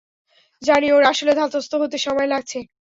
জানি, 0.61 0.87
ওর 0.91 1.03
আসলে 1.03 1.31
ধাতস্থ 1.35 1.71
হতে 1.75 1.97
সময় 1.97 2.27
লাগছে। 2.27 2.59